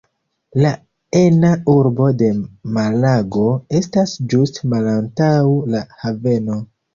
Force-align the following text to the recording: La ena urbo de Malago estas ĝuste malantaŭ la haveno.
La 0.61 0.69
ena 1.17 1.51
urbo 1.73 2.07
de 2.21 2.29
Malago 2.77 3.45
estas 3.81 4.15
ĝuste 4.33 4.71
malantaŭ 4.73 5.31
la 5.77 5.85
haveno. 6.01 6.59